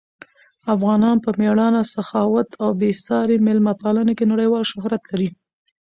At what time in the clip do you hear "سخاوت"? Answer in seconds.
1.93-2.49